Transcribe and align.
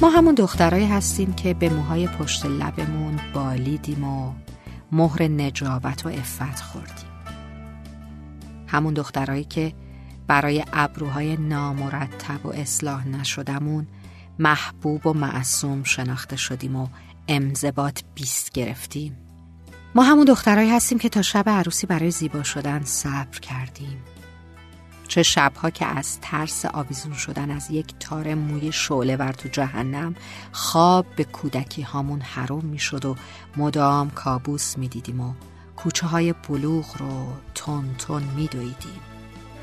ما 0.00 0.08
همون 0.08 0.34
دخترایی 0.34 0.86
هستیم 0.86 1.32
که 1.32 1.54
به 1.54 1.68
موهای 1.68 2.08
پشت 2.08 2.46
لبمون 2.46 3.20
بالیدیم 3.34 4.04
و 4.04 4.32
مهر 4.92 5.22
نجابت 5.22 6.06
و 6.06 6.08
افت 6.08 6.60
خوردیم. 6.60 7.10
همون 8.66 8.94
دخترایی 8.94 9.44
که 9.44 9.72
برای 10.26 10.64
ابروهای 10.72 11.36
نامرتب 11.36 12.46
و 12.46 12.48
اصلاح 12.48 13.08
نشدمون 13.08 13.86
محبوب 14.38 15.06
و 15.06 15.12
معصوم 15.12 15.84
شناخته 15.84 16.36
شدیم 16.36 16.76
و 16.76 16.86
امزبات 17.28 18.02
بیست 18.14 18.52
گرفتیم. 18.52 19.16
ما 19.94 20.02
همون 20.02 20.24
دخترایی 20.24 20.70
هستیم 20.70 20.98
که 20.98 21.08
تا 21.08 21.22
شب 21.22 21.48
عروسی 21.48 21.86
برای 21.86 22.10
زیبا 22.10 22.42
شدن 22.42 22.84
صبر 22.84 23.38
کردیم. 23.38 23.98
چه 25.10 25.22
شبها 25.22 25.70
که 25.70 25.86
از 25.86 26.18
ترس 26.20 26.64
آویزون 26.64 27.12
شدن 27.12 27.50
از 27.50 27.70
یک 27.70 27.94
تار 28.00 28.34
موی 28.34 28.72
شعله 28.72 29.16
ور 29.16 29.32
تو 29.32 29.48
جهنم 29.48 30.14
خواب 30.52 31.06
به 31.16 31.24
کودکی 31.24 31.82
هامون 31.82 32.20
حروم 32.20 32.64
می 32.64 32.78
شد 32.78 33.04
و 33.04 33.16
مدام 33.56 34.10
کابوس 34.10 34.78
می 34.78 34.88
دیدیم 34.88 35.20
و 35.20 35.32
کوچه 35.76 36.06
های 36.06 36.34
بلوغ 36.48 36.86
رو 36.98 37.26
تون 37.54 37.94
تون 37.98 38.22
می 38.22 38.46
دویدیم. 38.46 39.00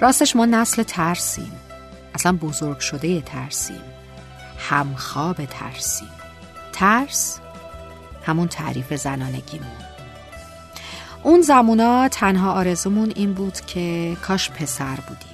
راستش 0.00 0.36
ما 0.36 0.46
نسل 0.46 0.82
ترسیم. 0.82 1.52
اصلا 2.14 2.32
بزرگ 2.32 2.78
شده 2.78 3.20
ترسیم. 3.20 3.82
همخواب 4.58 5.44
ترسیم. 5.44 6.10
ترس 6.72 7.40
همون 8.26 8.48
تعریف 8.48 8.94
زنانگیمون. 8.94 9.92
اون 11.22 11.40
زمونا 11.40 12.08
تنها 12.08 12.52
آرزومون 12.52 13.12
این 13.16 13.32
بود 13.32 13.60
که 13.60 14.16
کاش 14.22 14.50
پسر 14.50 14.96
بودیم. 14.96 15.31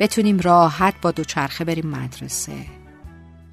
بتونیم 0.00 0.40
راحت 0.40 0.94
با 1.02 1.10
دوچرخه 1.10 1.64
بریم 1.64 1.86
مدرسه. 1.86 2.66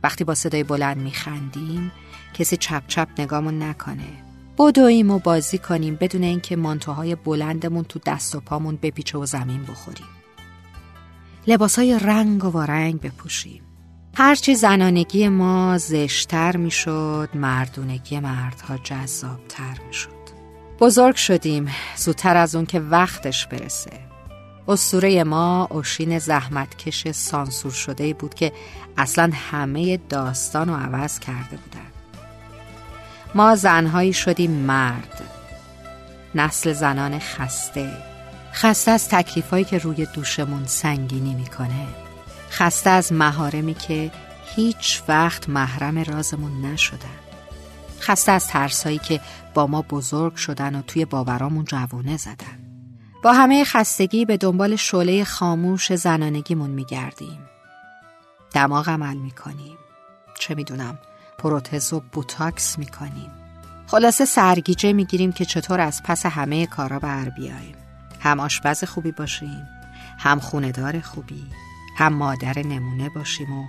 وقتی 0.03 0.23
با 0.23 0.35
صدای 0.35 0.63
بلند 0.63 0.97
میخندیم 0.97 1.91
کسی 2.33 2.57
چپ 2.57 2.83
چپ 2.87 3.07
نگامون 3.17 3.63
نکنه. 3.63 4.23
بدویم 4.57 5.11
و 5.11 5.19
بازی 5.19 5.57
کنیم 5.57 5.95
بدون 5.95 6.23
اینکه 6.23 6.55
مانتوهای 6.55 7.15
بلندمون 7.15 7.83
تو 7.83 7.99
دست 8.05 8.35
و 8.35 8.39
پامون 8.39 8.79
بپیچه 8.81 9.17
و 9.17 9.25
زمین 9.25 9.63
بخوریم. 9.63 10.07
لباسای 11.47 11.99
رنگ 11.99 12.45
و 12.45 12.49
وارنگ 12.49 13.01
بپوشیم. 13.01 13.63
هرچی 14.15 14.55
زنانگی 14.55 15.27
ما 15.27 15.77
زشتر 15.77 16.57
می‌شد 16.57 17.29
مردونگی 17.33 18.19
مردها 18.19 18.77
جذابتر 18.77 19.77
می‌شد. 19.87 20.11
بزرگ 20.79 21.15
شدیم. 21.15 21.67
زودتر 21.95 22.37
از 22.37 22.55
اون 22.55 22.65
که 22.65 22.79
وقتش 22.79 23.47
برسه. 23.47 24.07
اسطوره 24.67 25.23
ما 25.23 25.67
اوشین 25.71 26.19
زحمتکش 26.19 27.11
سانسور 27.11 27.71
شده 27.71 28.13
بود 28.13 28.33
که 28.33 28.51
اصلا 28.97 29.31
همه 29.51 29.97
داستان 29.97 30.69
رو 30.69 30.75
عوض 30.75 31.19
کرده 31.19 31.57
بودن. 31.57 31.87
ما 33.35 33.55
زنهایی 33.55 34.13
شدیم 34.13 34.51
مرد. 34.51 35.23
نسل 36.35 36.73
زنان 36.73 37.19
خسته. 37.19 37.91
خسته 38.53 38.91
از 38.91 39.09
تکلیفایی 39.09 39.63
که 39.63 39.77
روی 39.77 40.05
دوشمون 40.05 40.65
سنگینی 40.65 41.33
می‌کنه. 41.33 41.87
خسته 42.51 42.89
از 42.89 43.13
مهارمی 43.13 43.73
که 43.73 44.11
هیچ 44.55 45.03
وقت 45.07 45.49
محرم 45.49 45.97
رازمون 45.97 46.65
نشدن. 46.65 47.17
خسته 48.01 48.31
از 48.31 48.47
ترسایی 48.47 48.97
که 48.97 49.21
با 49.53 49.67
ما 49.67 49.81
بزرگ 49.81 50.35
شدن 50.35 50.75
و 50.75 50.81
توی 50.81 51.05
باورامون 51.05 51.65
جوونه 51.65 52.17
زدن. 52.17 52.66
با 53.27 53.33
همه 53.33 53.63
خستگی 53.63 54.25
به 54.25 54.37
دنبال 54.37 54.75
شعله 54.75 55.23
خاموش 55.23 55.95
زنانگیمون 55.95 56.69
میگردیم. 56.69 57.39
دماغ 58.53 58.89
عمل 58.89 59.17
می‌کنیم. 59.17 59.77
چه 60.39 60.55
می‌دونم 60.55 60.99
پروتز 61.37 61.93
و 61.93 61.99
بوتاکس 62.11 62.79
می‌کنیم. 62.79 63.31
خلاصه 63.87 64.25
سرگیجه 64.25 64.93
می‌گیریم 64.93 65.31
که 65.31 65.45
چطور 65.45 65.79
از 65.79 66.03
پس 66.03 66.25
همه 66.25 66.65
کارا 66.65 66.99
بر 66.99 67.29
بیاییم. 67.29 67.75
هم 68.19 68.39
آشپز 68.39 68.83
خوبی 68.83 69.11
باشیم 69.11 69.67
هم 70.17 70.39
خوندار 70.39 70.99
خوبی 70.99 71.45
هم 71.97 72.13
مادر 72.13 72.59
نمونه 72.59 73.09
باشیم 73.09 73.59
و 73.59 73.65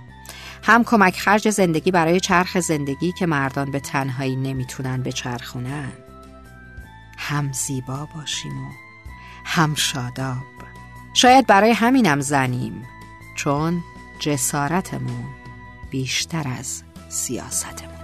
هم 0.63 0.83
کمک 0.83 1.19
خرج 1.19 1.49
زندگی 1.49 1.91
برای 1.91 2.19
چرخ 2.19 2.59
زندگی 2.59 3.11
که 3.11 3.25
مردان 3.25 3.71
به 3.71 3.79
تنهایی 3.79 4.35
نمی‌تونن 4.35 5.01
به 5.01 5.11
چرخونن 5.11 5.91
هم 7.17 7.53
زیبا 7.53 8.07
باشیم 8.15 8.57
و 8.65 8.88
هم 9.51 9.75
شاداب 9.75 10.37
شاید 11.13 11.47
برای 11.47 11.71
همینم 11.71 12.19
زنیم 12.19 12.85
چون 13.35 13.83
جسارتمون 14.19 15.25
بیشتر 15.89 16.47
از 16.59 16.83
سیاستمون. 17.09 17.98